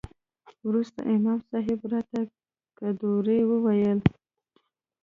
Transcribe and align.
وروسته 0.67 0.99
امام 1.15 1.39
صاحب 1.49 1.79
راته 1.91 2.19
قدوري 2.79 3.39
وويل. 3.49 3.99